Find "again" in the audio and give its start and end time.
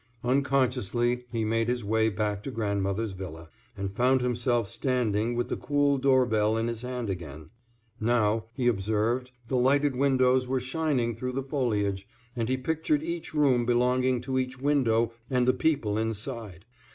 7.07-7.51